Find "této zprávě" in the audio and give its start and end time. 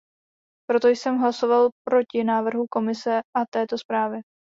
3.53-4.21